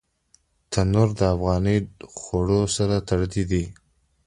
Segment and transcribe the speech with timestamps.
[0.71, 1.77] تنور د افغاني
[2.19, 3.65] خوړو سره تړلی دی